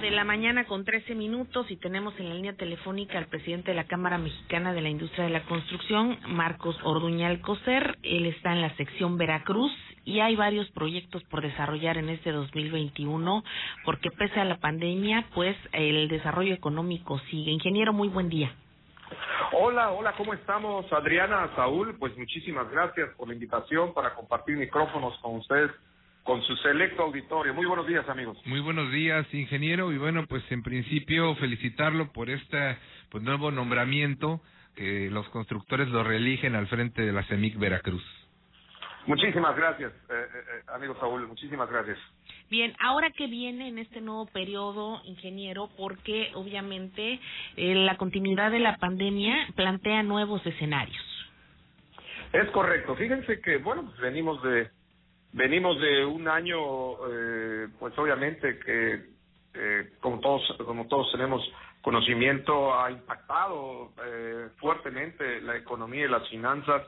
[0.00, 3.76] de la mañana con 13 minutos y tenemos en la línea telefónica al presidente de
[3.76, 7.98] la Cámara Mexicana de la Industria de la Construcción, Marcos Orduñal Coser.
[8.02, 9.72] Él está en la sección Veracruz
[10.06, 13.44] y hay varios proyectos por desarrollar en este 2021
[13.84, 17.50] porque pese a la pandemia, pues el desarrollo económico sigue.
[17.50, 18.54] Ingeniero, muy buen día.
[19.52, 20.90] Hola, hola, ¿cómo estamos?
[20.92, 25.70] Adriana, Saúl, pues muchísimas gracias por la invitación para compartir micrófonos con ustedes
[26.24, 27.54] con su selecto auditorio.
[27.54, 28.38] Muy buenos días, amigos.
[28.44, 29.92] Muy buenos días, ingeniero.
[29.92, 32.76] Y bueno, pues en principio felicitarlo por este
[33.10, 34.40] pues, nuevo nombramiento
[34.76, 38.04] que los constructores lo reeligen al frente de la CEMIC Veracruz.
[39.06, 41.98] Muchísimas gracias, eh, eh, eh, amigo Saúl, muchísimas gracias.
[42.50, 47.18] Bien, ahora que viene en este nuevo periodo, ingeniero, porque obviamente
[47.56, 51.02] la continuidad de la pandemia plantea nuevos escenarios.
[52.32, 52.94] Es correcto.
[52.96, 54.70] Fíjense que, bueno, pues venimos de
[55.32, 56.58] venimos de un año,
[57.08, 59.10] eh, pues obviamente que
[59.54, 61.42] eh, como todos como todos tenemos
[61.82, 66.82] conocimiento ha impactado eh, fuertemente la economía y las finanzas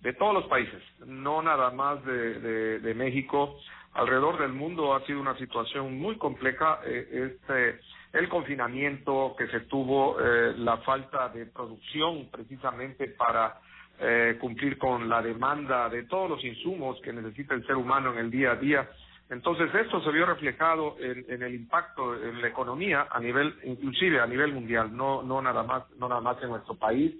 [0.00, 3.58] de todos los países, no nada más de, de, México,
[3.94, 6.80] alrededor del mundo ha sido una situación muy compleja.
[6.84, 7.80] Eh, este,
[8.12, 13.58] el confinamiento que se tuvo, eh, la falta de producción precisamente para
[14.00, 18.18] eh, cumplir con la demanda de todos los insumos que necesita el ser humano en
[18.18, 18.88] el día a día.
[19.30, 24.26] Entonces esto se vio reflejado en, el impacto en la economía a nivel, inclusive a
[24.26, 27.14] nivel mundial, no no nada más no nada más en nuestro país.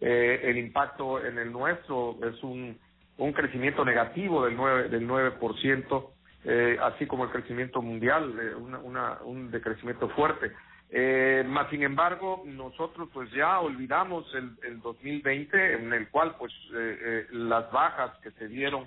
[0.00, 2.78] Eh, el impacto en el nuestro es un
[3.18, 6.10] un crecimiento negativo del 9 del 9%,
[6.44, 10.52] eh, así como el crecimiento mundial, eh, una, una, un decrecimiento fuerte.
[10.90, 16.52] Eh, más sin embargo, nosotros pues ya olvidamos el, el 2020 en el cual pues
[16.74, 18.86] eh, eh, las bajas que se dieron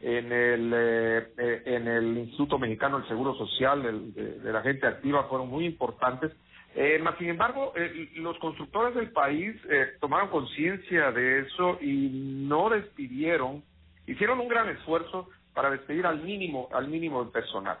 [0.00, 3.82] en el eh, en el Instituto Mexicano del Seguro Social
[4.14, 6.32] de, la gente activa fueron muy importantes.
[6.76, 7.72] Eh, más sin embargo,
[8.14, 9.56] los constructores del país
[9.98, 13.64] tomaron conciencia de eso y no despidieron,
[14.06, 17.78] hicieron un gran esfuerzo para despedir al mínimo al mínimo del personal.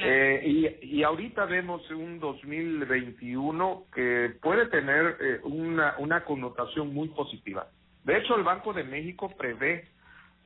[0.00, 7.08] Eh, y, y ahorita vemos un 2021 que puede tener eh, una, una connotación muy
[7.08, 7.66] positiva.
[8.04, 9.88] De hecho, el Banco de México prevé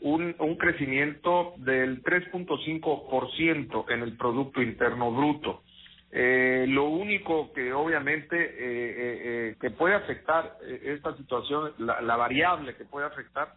[0.03, 5.63] un, crecimiento del 3.5% en el Producto Interno Bruto.
[6.11, 12.03] Eh, lo único que obviamente eh, eh, eh que puede afectar eh, esta situación, la,
[12.03, 13.55] la variable que puede afectar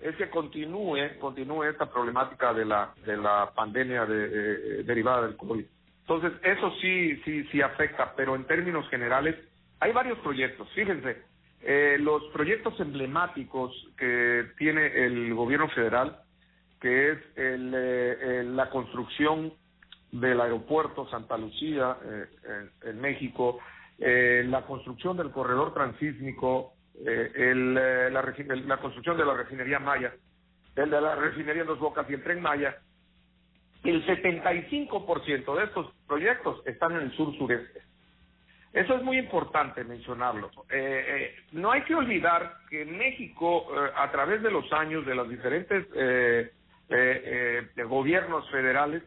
[0.00, 5.36] es que continúe continúe esta problemática de la de la pandemia de, eh, derivada del
[5.36, 5.64] COVID.
[6.00, 9.36] Entonces, eso sí sí sí afecta, pero en términos generales
[9.80, 10.68] hay varios proyectos.
[10.74, 11.22] Fíjense,
[11.62, 16.20] eh, los proyectos emblemáticos que tiene el gobierno federal,
[16.80, 19.52] que es el, eh, la construcción
[20.12, 22.26] del aeropuerto Santa Lucía eh,
[22.82, 23.58] en, en, México,
[23.98, 26.74] eh, la construcción del corredor transísmico
[27.06, 30.12] eh, el, eh, la, la, construcción de la refinería Maya,
[30.76, 32.76] el de la refinería Dos Bocas y el tren Maya,
[33.84, 37.82] el 75% de estos proyectos están en el sur sureste.
[38.72, 40.50] Eso es muy importante mencionarlo.
[40.68, 45.14] Eh, eh, no hay que olvidar que México, eh, a través de los años de
[45.14, 46.52] los diferentes eh,
[47.86, 49.02] gobiernos federales,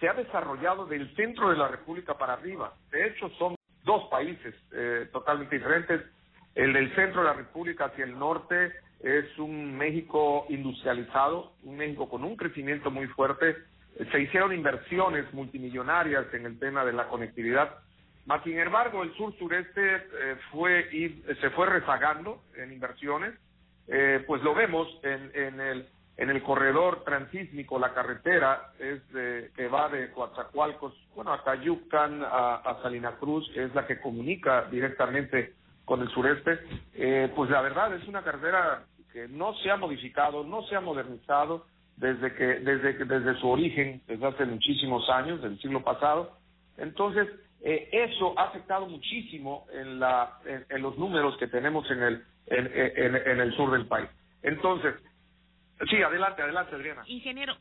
[0.00, 2.74] se ha desarrollado del centro de la República para arriba.
[2.90, 3.54] De hecho, son
[3.84, 4.54] dos países
[5.12, 6.02] totalmente diferentes
[6.56, 12.08] el del centro de la República hacia el norte es un México industrializado, un México
[12.08, 13.56] con un crecimiento muy fuerte.
[14.10, 17.76] Se hicieron inversiones multimillonarias en el tema de la conectividad.
[18.24, 23.34] Más sin embargo, el sur sureste eh, fue y se fue rezagando en inversiones.
[23.86, 25.86] Eh, pues lo vemos en, en el
[26.18, 32.22] en el corredor transísmico, la carretera es de, que va de Coatzacoalcos, bueno, a Cayucan,
[32.24, 35.52] a, a Salina Cruz, es la que comunica directamente
[35.86, 36.58] con el sureste,
[36.94, 40.80] eh, pues la verdad es una carretera que no se ha modificado, no se ha
[40.80, 41.64] modernizado
[41.96, 46.36] desde que desde desde su origen, desde hace muchísimos años, del siglo pasado.
[46.76, 47.26] Entonces,
[47.62, 53.16] eh, eso ha afectado muchísimo en la en, los números que tenemos en el en,
[53.16, 54.10] en el sur del país.
[54.42, 54.94] Entonces,
[55.88, 57.04] sí, adelante, adelante, Adriana.
[57.06, 57.56] Ingeniero,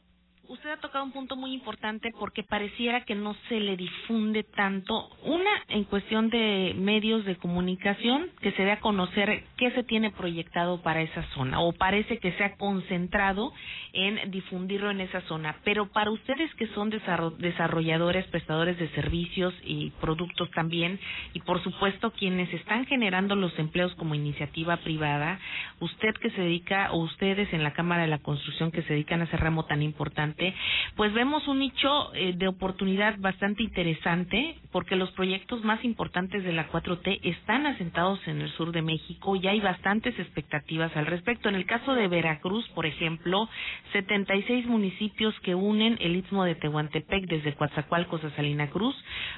[0.48, 5.10] usted ha tocado un punto muy importante porque pareciera que no se le difunde tanto,
[5.24, 10.12] una en cuestión de medios de comunicación, que se dé a conocer qué se tiene
[10.12, 13.54] proyectado para esa zona, o parece que se ha concentrado
[13.94, 19.92] en difundirlo en esa zona, pero para ustedes que son desarrolladores, prestadores de servicios y
[20.02, 21.00] productos también,
[21.34, 25.40] y por supuesto quienes están generando los empleos como iniciativa privada,
[25.80, 29.22] usted que se dedica, o ustedes en la Cámara de la Construcción que se dedican
[29.22, 30.35] a ese ramo tan importante,
[30.96, 36.54] pues vemos un nicho eh, de oportunidad bastante interesante porque los proyectos más importantes de
[36.54, 41.50] la 4T están asentados en el sur de México y hay bastantes expectativas al respecto.
[41.50, 43.50] En el caso de Veracruz, por ejemplo,
[43.94, 48.96] 76 municipios que unen el istmo de Tehuantepec desde Coatzacoalcos a Salina Cruz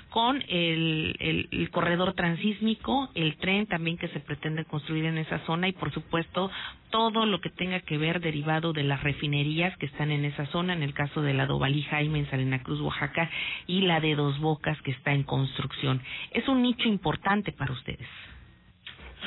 [0.09, 1.15] con el,
[1.51, 5.94] el, corredor transísmico, el tren también que se pretende construir en esa zona y por
[5.94, 6.49] supuesto
[6.89, 10.73] todo lo que tenga que ver derivado de las refinerías que están en esa zona,
[10.87, 13.29] el caso de la Dovalí Jaime en Salina Cruz, Oaxaca,
[13.67, 16.01] y la de Dos Bocas que está en construcción.
[16.31, 18.07] Es un nicho importante para ustedes.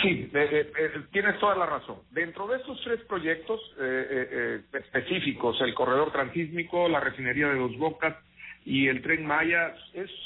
[0.03, 1.99] Sí, eh, eh, tienes toda la razón.
[2.11, 8.17] Dentro de estos tres proyectos eh, específicos, el corredor transísmico, la refinería de Dos Bocas
[8.65, 9.75] y el tren Maya,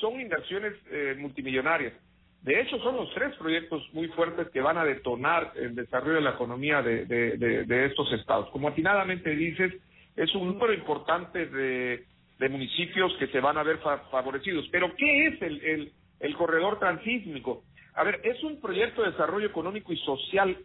[0.01, 0.75] son inversiones
[1.19, 1.93] multimillonarias.
[2.43, 6.21] De hecho, son los tres proyectos muy fuertes que van a detonar el desarrollo de
[6.21, 8.51] la economía de, de, estos estados.
[8.51, 9.73] Como atinadamente dices,
[10.17, 12.07] es un número importante de,
[12.51, 14.69] municipios que se van a ver favorecidos.
[14.71, 17.65] Pero, ¿qué es el, el, el corredor transísmico?
[17.95, 20.59] A ver, es un proyecto de desarrollo económico y social,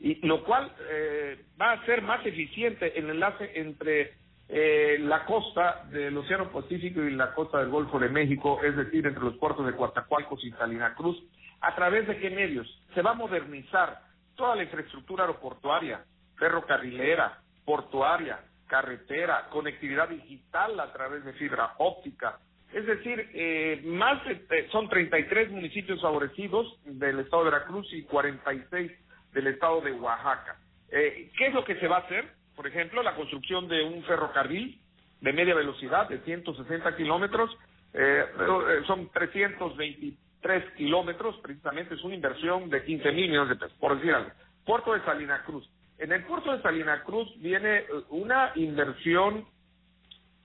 [0.00, 4.14] y lo cual eh, va a ser más eficiente el enlace entre
[4.48, 9.06] eh, la costa del Océano Pacífico y la costa del Golfo de México, es decir,
[9.06, 11.20] entre los puertos de Coatzacoalcos y Salina Cruz.
[11.60, 12.66] ¿A través de qué medios?
[12.94, 14.00] Se va a modernizar
[14.36, 16.04] toda la infraestructura aeroportuaria,
[16.38, 22.38] ferrocarrilera, portuaria, carretera, conectividad digital a través de fibra óptica.
[22.72, 28.02] Es decir, eh, más de, eh, son 33 municipios favorecidos del estado de Veracruz y
[28.02, 28.92] 46
[29.32, 30.56] del estado de Oaxaca.
[30.90, 32.36] Eh, ¿Qué es lo que se va a hacer?
[32.56, 34.80] por ejemplo, la construcción de un ferrocarril
[35.20, 37.50] de media velocidad de 160 kilómetros,
[37.92, 43.78] eh, eh son 323 kilómetros, precisamente es una inversión de 15 mil millones de pesos,
[43.78, 44.30] por decir algo.
[44.64, 45.68] Puerto de Salina Cruz.
[45.98, 49.46] En el puerto de Salina Cruz viene eh, una inversión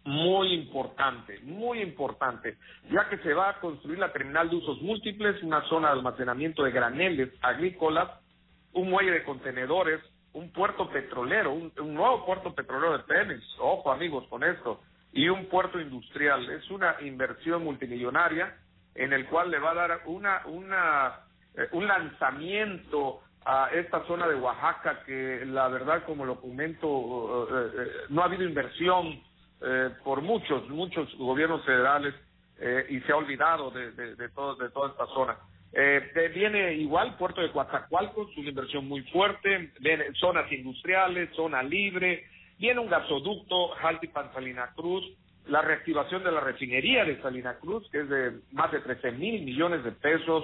[0.04, 2.58] muy importante, muy importante,
[2.90, 6.64] ya que se va a construir la terminal de usos múltiples, una zona de almacenamiento
[6.64, 8.10] de graneles agrícolas,
[8.74, 10.02] un muelle de contenedores,
[10.34, 14.82] un puerto petrolero, un, nuevo puerto petrolero de Pemex, ojo amigos con esto,
[15.12, 16.50] y un puerto industrial.
[16.50, 18.58] Es una inversión multimillonaria
[18.96, 21.20] en el cual le va a dar una, una,
[21.56, 27.72] eh, un lanzamiento a esta zona de Oaxaca que la verdad, como lo comento, eh,
[27.76, 29.22] eh, no ha habido inversión
[30.04, 32.16] por muchos, muchos gobiernos federales
[32.90, 35.38] y se ha olvidado de, de, todo, de toda esta zona.
[35.74, 39.72] Eh, viene igual Puerto de Coatzacoalcos, una inversión muy fuerte,
[40.20, 42.26] zonas industriales, zona libre,
[42.58, 45.06] viene un gasoducto, Jaltipan Salina Cruz,
[45.48, 49.44] la reactivación de la refinería de Salina Cruz, que es de más de 13 mil
[49.44, 50.44] millones de pesos,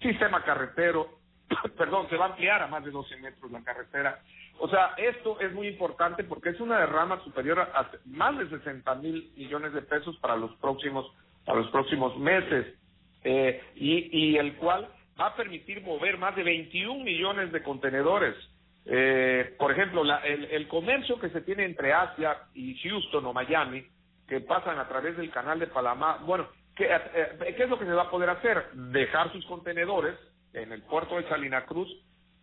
[0.00, 1.17] sistema carretero,
[1.76, 4.20] perdón, se va a ampliar a más de 12 metros la carretera.
[4.58, 8.94] O sea, esto es muy importante porque es una derrama superior a más de 60
[8.96, 11.06] mil millones de pesos para los próximos,
[11.44, 12.66] para los próximos meses
[13.24, 14.88] eh, y, el cual
[15.20, 18.34] va a permitir mover más de 21 millones de contenedores.
[18.86, 23.84] Eh, por ejemplo, la, el, comercio que se tiene entre Asia y Houston o Miami,
[24.26, 27.84] que pasan a través del canal de Panamá, bueno, ¿qué, eh, ¿qué es lo que
[27.84, 28.70] se va a poder hacer?
[28.72, 30.16] Dejar sus contenedores
[30.52, 31.88] en el puerto de Salina Cruz,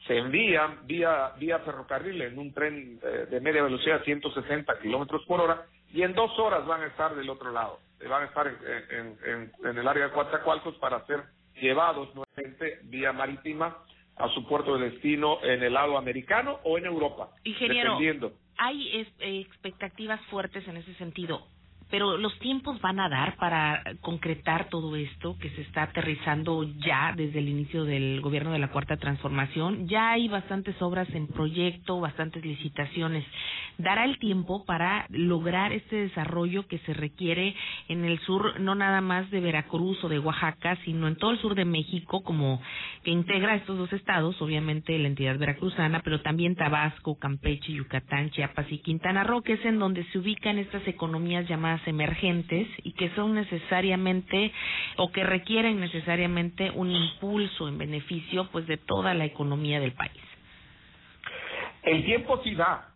[0.07, 5.42] se envían vía, vía ferrocarril en un tren eh, de media velocidad, 160 kilómetros por
[5.42, 9.18] hora, y en dos horas van a estar del otro lado van a estar en,
[9.63, 11.24] en, el área de Coatzacoalcos para ser
[11.62, 13.78] llevados nuevamente vía marítima
[14.18, 17.30] a su puerto de destino en el lado americano o en Europa.
[17.44, 17.97] Ingeniero,
[18.57, 21.45] hay expectativas fuertes en ese sentido
[21.95, 27.14] pero los tiempos van a dar para concretar todo esto que se está aterrizando ya
[27.16, 29.87] desde el inicio del gobierno de la Cuarta Transformación.
[29.87, 33.23] Ya hay bastantes obras en proyecto, bastantes licitaciones.
[33.78, 37.56] Dará el tiempo para lograr este desarrollo que se requiere
[37.87, 41.40] en el sur, no nada más de Veracruz o de Oaxaca, sino en todo el
[41.40, 42.61] sur de México, como
[43.06, 48.69] que integra estos dos estados, obviamente la entidad veracruzana, pero también Tabasco, Campeche, Yucatán, Chiapas
[48.69, 53.09] y Quintana Roo, que es en donde se ubican estas economías llamadas emergentes y que
[53.15, 54.51] son necesariamente
[54.97, 60.21] o que requieren necesariamente un impulso en beneficio pues de toda la economía del país.
[61.83, 62.94] El tiempo sí da,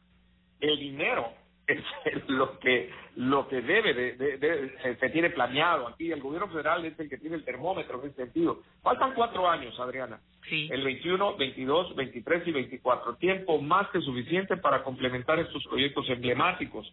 [0.60, 1.32] el dinero
[1.68, 5.88] es lo que lo que debe de, se, tiene planeado.
[5.90, 8.62] Aquí el gobierno federal es el que tiene el termómetro en ese sentido.
[8.82, 10.20] Faltan cuatro años Adriana.
[10.48, 10.68] Sí.
[10.72, 16.92] el 21 22 23 y 24 tiempo más que suficiente para complementar estos proyectos emblemáticos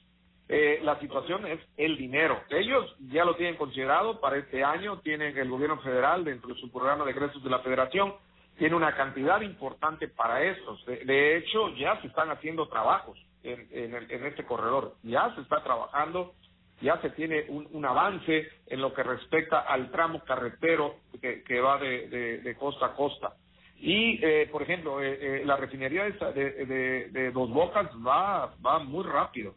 [0.49, 2.41] eh, la situación es el dinero.
[2.51, 6.71] Ellos ya lo tienen considerado para este año, tienen el gobierno federal dentro de su
[6.71, 8.15] programa de egresos de la federación,
[8.59, 10.85] tiene una cantidad importante para estos.
[10.87, 16.35] De, hecho, ya se están haciendo trabajos en, en, este corredor, ya se está trabajando
[16.81, 21.79] ya se tiene un, avance en lo que respecta al tramo carretero que, que va
[21.79, 23.35] de, de, costa a costa.
[23.79, 29.05] Y, eh, por ejemplo, eh, eh, la refinería de, de, Dos Bocas va, va muy
[29.05, 29.55] rápido.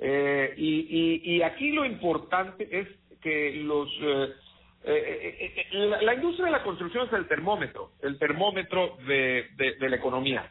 [0.00, 0.06] Y,
[0.56, 2.88] y, y aquí lo importante es
[3.20, 3.88] que los...
[5.72, 10.50] La, la, industria de la construcción es el termómetro, el termómetro de, la economía.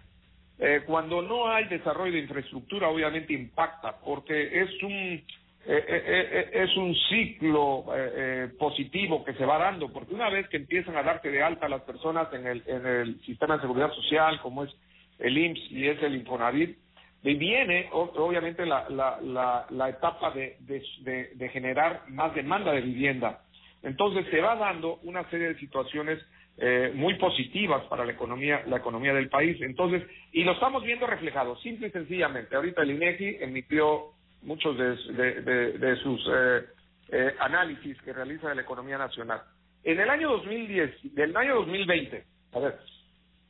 [0.85, 5.23] cuando no hay desarrollo de infraestructura, obviamente impacta, porque es un
[5.69, 7.83] eh, eh, eh, es un ciclo
[8.57, 11.81] positivo que se va dando, porque una vez que empiezan a darte de alta las
[11.81, 14.73] personas en el, en el sistema de seguridad social, como es
[15.19, 16.77] el IMSS y es el Infonavit,
[17.27, 23.41] y viene obviamente la, la, la, etapa de, de, de, generar más demanda de vivienda.
[23.83, 26.19] Entonces se va dando una serie de situaciones
[26.95, 29.61] muy positivas para la economía, la economía del país.
[29.61, 32.55] Entonces, y lo estamos viendo reflejado, simple y sencillamente.
[32.55, 36.65] Ahorita el INEGI emitió muchos de, sus eh,
[37.09, 39.41] eh, análisis que realiza de la economía nacional.
[39.83, 42.79] En el año 2010, del año 2020, a ver,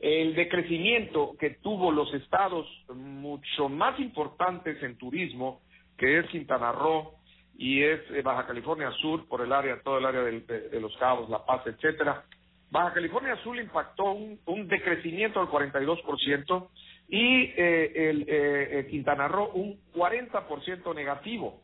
[0.00, 5.60] el decrecimiento que tuvo los estados mucho más importantes en turismo,
[5.96, 7.14] que es Quintana Roo
[7.56, 11.28] y es eh, Baja California Sur, por el área, todo el área de, Los Cabos,
[11.28, 12.24] La Paz, etcétera.
[12.70, 16.68] Baja California Sur impactó un, un decrecimiento del 42%,
[17.08, 21.62] y eh, el eh, Quintana Roo un 40% negativo.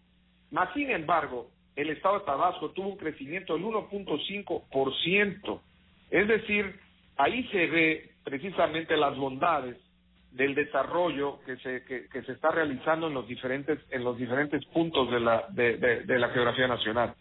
[0.51, 5.61] Más sin embargo, el estado de Tabasco tuvo un crecimiento del 1.5%.
[6.11, 6.81] Es decir,
[7.17, 9.77] ahí se ve precisamente las bondades
[10.33, 15.11] del desarrollo que se que, se está realizando en los diferentes en los diferentes puntos
[15.11, 17.15] de la de, de, la geografía nacional.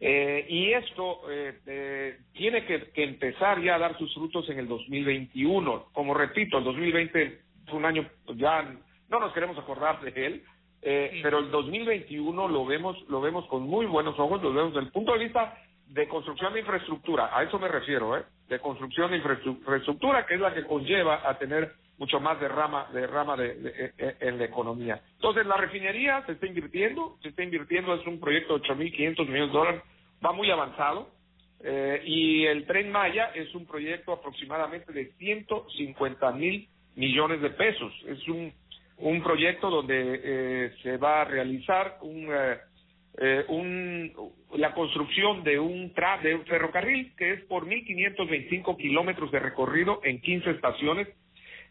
[0.00, 4.58] Eh, y esto eh, eh, tiene que, que, empezar ya a dar sus frutos en
[4.58, 8.74] el 2021 como repito el 2020 fue un año, pues, ya
[9.08, 10.44] no nos queremos acordar de él,
[10.82, 14.86] eh, pero el 2021 lo vemos, lo vemos con muy buenos ojos, lo vemos desde
[14.86, 15.56] el punto de vista
[15.88, 18.24] de construcción de infraestructura, a eso me refiero, ¿eh?
[18.48, 23.36] de construcción de infraestructura, que es la que conlleva a tener mucho más derrama, derrama
[23.36, 25.00] de, de, de, en la economía.
[25.14, 29.32] Entonces, la refinería se está invirtiendo, se está invirtiendo, es un proyecto de 8.500 millones
[29.32, 29.82] de dólares,
[30.24, 31.08] va muy avanzado,
[31.66, 37.92] eh, y el Tren Maya es un proyecto aproximadamente de 150 mil millones de pesos.
[38.06, 38.52] Es un,
[38.98, 42.58] un proyecto donde eh, se va a realizar un, eh,
[43.18, 44.12] eh un,
[44.54, 50.00] la construcción de un, tra de un ferrocarril que es por 1.525 kilómetros de recorrido
[50.04, 51.08] en 15 estaciones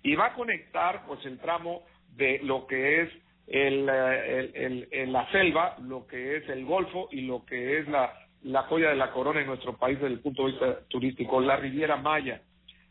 [0.03, 1.83] y va a conectar pues el tramo
[2.15, 3.09] de lo que es
[3.47, 8.13] el, eh, el, la selva, lo que es el Golfo y lo que es la,
[8.43, 11.57] la joya de la corona en nuestro país desde el punto de vista turístico, la
[11.57, 12.41] Riviera Maya.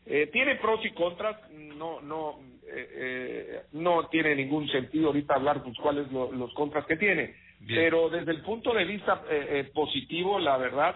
[0.05, 5.63] Eh, tiene pros y contras, no, no, eh, eh, no tiene ningún sentido ahorita hablar
[5.63, 7.35] pues, cuáles los contras que tiene.
[7.67, 10.95] Pero desde el punto de vista eh, positivo, la verdad,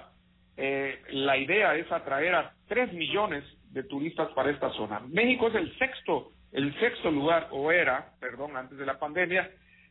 [1.12, 5.00] la idea es atraer a tres millones de turistas para esta zona.
[5.08, 9.50] México es el sexto, el sexto lugar, o era, perdón, antes de la pandemia,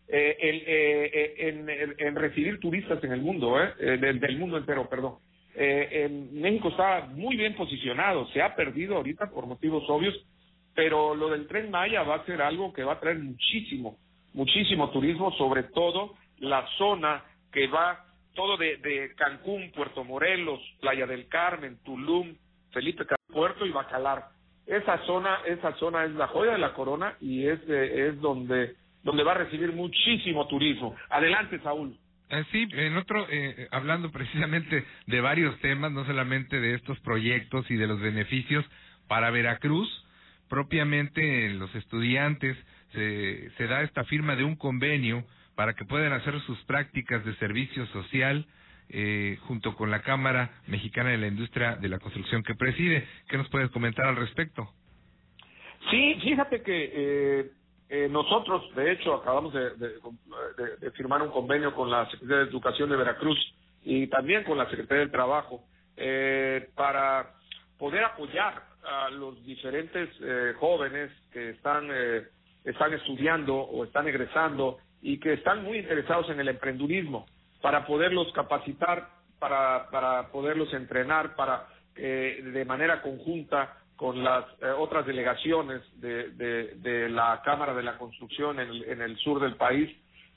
[0.08, 5.18] en, en, recibir turistas en el mundo, del, del mundo entero, perdón.
[5.58, 10.14] Eh, México está muy bien posicionado, se ha perdido ahorita por motivos obvios,
[10.74, 13.96] pero lo del tren Maya va a ser algo que va a traer muchísimo,
[14.34, 21.06] muchísimo turismo, sobre todo la zona que va todo de, de Cancún, Puerto Morelos, Playa
[21.06, 22.36] del Carmen, Tulum,
[22.72, 24.26] Felipe Puerto y Bacalar.
[24.66, 29.22] Esa zona, esa zona es la joya de la corona y es, es donde, donde
[29.22, 30.94] va a recibir muchísimo turismo.
[31.08, 31.96] Adelante, Saúl.
[32.28, 37.70] Eh, sí, en otro, eh, hablando precisamente de varios temas, no solamente de estos proyectos
[37.70, 38.64] y de los beneficios
[39.06, 39.88] para Veracruz,
[40.48, 42.56] propiamente los estudiantes
[42.92, 45.24] se, se da esta firma de un convenio
[45.56, 48.46] para que puedan hacer sus prácticas de servicio social
[48.88, 53.04] eh, junto con la Cámara Mexicana de la Industria de la Construcción que preside.
[53.28, 54.68] ¿Qué nos puedes comentar al respecto?
[55.90, 57.50] Sí, fíjate que eh,
[57.88, 62.90] eh, nosotros, de hecho, acabamos de, de, firmar un convenio con la Secretaría de Educación
[62.90, 63.38] de Veracruz
[63.84, 65.62] y también con la Secretaría del Trabajo
[65.96, 67.34] eh, para
[67.78, 71.88] poder apoyar a los diferentes eh, jóvenes que están,
[72.64, 77.26] están estudiando o están egresando y que están muy interesados en el emprendurismo,
[77.60, 84.66] para poderlos capacitar, para, para poderlos entrenar, para eh, de manera conjunta con las eh,
[84.76, 89.90] otras delegaciones de, de, la Cámara de la Construcción en el, sur del país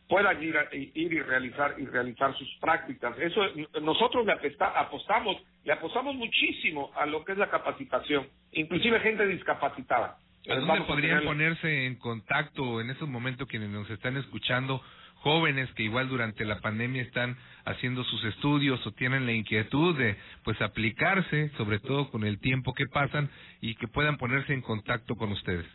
[0.07, 3.17] puedan ir, ir y realizar y realizar sus prácticas.
[3.19, 3.41] Eso
[3.81, 10.17] nosotros le apostamos, le apostamos muchísimo a lo que es la capacitación, inclusive gente discapacitada.
[10.49, 14.81] ¿A dónde podrían ponerse en contacto en estos momentos quienes nos están escuchando
[15.15, 20.15] jóvenes que igual durante la pandemia están haciendo sus estudios o tienen la inquietud de
[20.43, 23.29] pues aplicarse, sobre todo con el tiempo que pasan
[23.61, 25.65] y que puedan ponerse en contacto con ustedes.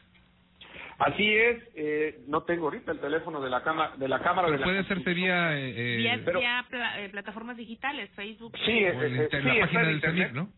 [0.97, 4.59] Así es, eh, no tengo ahorita el teléfono de la cámara de la cámara Pero
[4.59, 8.57] de puede la hacerse vía eh, Vía, eh, pero- vía pla- eh, plataformas digitales, Facebook.
[8.64, 10.28] Sí, eh, o en eh, inter- sí, la página del internet.
[10.33, 10.52] CENIC, ¿no?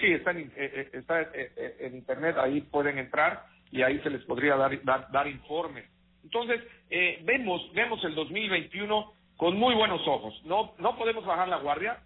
[0.00, 4.10] Sí, está en, eh, eh, está eh, en internet, ahí pueden entrar y ahí se
[4.10, 5.84] les podría dar dar, dar informe.
[6.22, 10.40] Entonces, eh, vemos vemos el 2021 con muy buenos ojos.
[10.44, 11.98] No no podemos bajar la guardia.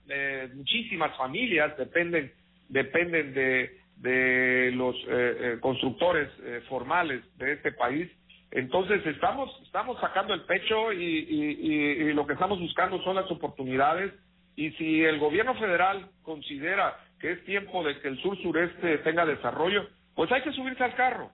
[0.54, 2.32] Muchísimas familias dependen
[2.68, 6.28] dependen de de los eh, constructores
[6.68, 8.08] formales de este país.
[8.50, 14.12] Entonces estamos estamos sacando el pecho y- y lo que estamos buscando son las oportunidades
[14.56, 19.26] y si el gobierno federal considera que es tiempo de que el sur sureste tenga
[19.26, 21.30] desarrollo, pues hay que subirse al carro.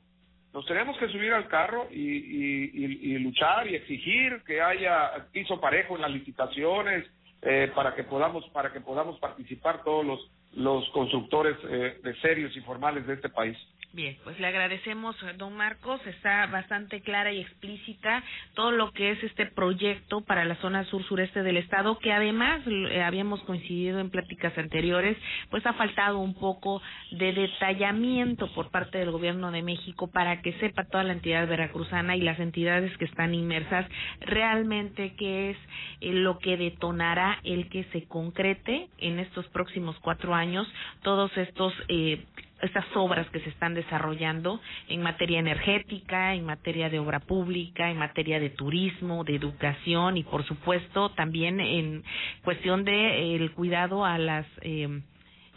[0.52, 5.96] Nos tenemos que subir al carro y, y- luchar y exigir que haya piso parejo
[5.96, 7.04] en las licitaciones
[7.42, 12.56] eh, para que podamos para que podamos participar todos los los constructores eh, de serios
[12.56, 13.58] y formales de este país.
[13.94, 16.04] Bien, pues le agradecemos, don Marcos.
[16.04, 18.24] Está bastante clara y explícita
[18.54, 23.02] todo lo que es este proyecto para la zona sur-sureste del estado, que además eh,
[23.04, 25.16] habíamos coincidido en pláticas anteriores,
[25.48, 26.82] pues ha faltado un poco
[27.12, 32.16] de detallamiento por parte del gobierno de México para que sepa toda la entidad veracruzana
[32.16, 33.86] y las entidades que están inmersas
[34.22, 35.56] realmente qué es
[36.00, 40.66] eh, lo que detonará el que se concrete en estos próximos cuatro años
[41.02, 42.24] todos estos eh,
[42.64, 47.99] estas obras que se están desarrollando en materia energética, en materia de obra pública, en
[47.99, 52.04] materia de turismo, de educación y por supuesto también en
[52.42, 55.00] cuestión de eh, el cuidado a las eh,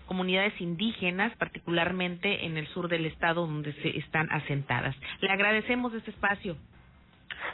[0.06, 4.96] comunidades indígenas, particularmente en el sur del estado donde se están asentadas.
[5.20, 6.56] Le agradecemos este espacio.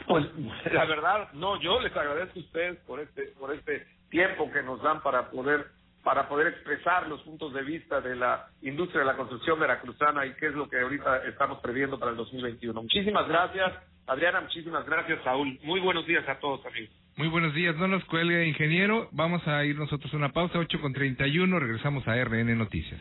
[0.06, 0.24] Pues
[0.72, 4.82] la verdad, no, yo les agradezco a ustedes por este por este tiempo que nos
[4.82, 5.66] dan para poder
[6.04, 10.34] para poder expresar los puntos de vista de la industria de la construcción veracruzana y
[10.34, 12.82] qué es lo que ahorita estamos previendo para el 2021.
[12.82, 13.72] Muchísimas gracias,
[14.06, 15.58] Adriana, muchísimas gracias, Saúl.
[15.64, 16.94] Muy buenos días a todos, amigos.
[17.16, 19.08] Muy buenos días, no nos cuelgue, ingeniero.
[19.12, 23.00] Vamos a ir nosotros a una pausa, 8 con 31, regresamos a RN Noticias.